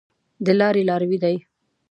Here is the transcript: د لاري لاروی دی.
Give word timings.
د 0.45 0.47
لاري 0.59 0.83
لاروی 0.89 1.17
دی. 1.23 1.35